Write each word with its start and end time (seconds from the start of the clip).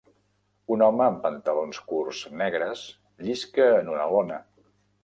Un 0.75 0.83
home 0.85 1.03
amb 1.07 1.21
pantalons 1.25 1.83
curts 1.91 2.25
negres 2.43 2.85
llisca 3.29 3.71
en 3.79 3.95
una 3.97 4.11
lona. 4.17 4.43